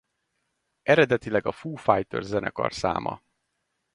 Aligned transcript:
Eredetileg 0.93 1.45
a 1.45 1.51
Foo 1.51 1.75
Fighters 1.75 2.25
zenekar 2.27 2.73
száma. 2.73 3.21